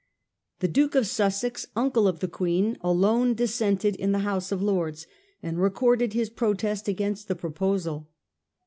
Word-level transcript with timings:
The 0.61 0.67
Duke 0.67 0.95
of 0.95 1.05
Sussex, 1.05 1.67
uncle 1.75 2.07
of 2.07 2.21
the 2.21 2.27
Queen, 2.27 2.75
alone 2.81 3.35
dissented 3.35 3.95
in 3.95 4.13
the 4.13 4.17
House 4.25 4.51
of 4.51 4.59
Lords, 4.59 5.05
and 5.43 5.61
recorded 5.61 6.13
his 6.13 6.31
protest 6.31 6.87
against 6.87 7.27
the 7.27 7.35
proposal. 7.35 8.09